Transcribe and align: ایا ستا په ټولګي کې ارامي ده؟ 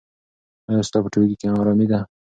ایا 0.69 0.81
ستا 0.87 0.97
په 1.03 1.09
ټولګي 1.13 1.35
کې 1.39 1.47
ارامي 1.61 1.87
ده؟ 1.91 1.99